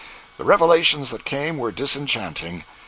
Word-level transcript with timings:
The 0.37 0.43
revelations 0.43 1.11
that 1.11 1.25
came 1.25 1.59
were 1.59 1.71
disenchanting. 1.71 2.65